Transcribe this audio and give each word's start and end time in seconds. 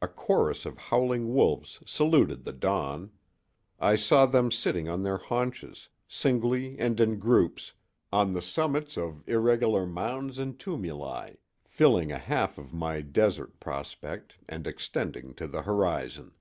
A 0.00 0.08
chorus 0.08 0.64
of 0.64 0.78
howling 0.78 1.34
wolves 1.34 1.80
saluted 1.84 2.44
the 2.46 2.52
dawn. 2.54 3.10
I 3.78 3.94
saw 3.94 4.24
them 4.24 4.50
sitting 4.50 4.88
on 4.88 5.02
their 5.02 5.18
haunches, 5.18 5.90
singly 6.08 6.78
and 6.78 6.98
in 6.98 7.18
groups, 7.18 7.74
on 8.10 8.32
the 8.32 8.40
summits 8.40 8.96
of 8.96 9.22
irregular 9.28 9.84
mounds 9.84 10.38
and 10.38 10.58
tumuli 10.58 11.36
filling 11.68 12.10
a 12.10 12.16
half 12.16 12.56
of 12.56 12.72
my 12.72 13.02
desert 13.02 13.60
prospect 13.60 14.36
and 14.48 14.66
extending 14.66 15.34
to 15.34 15.46
the 15.46 15.60
horizon. 15.60 16.32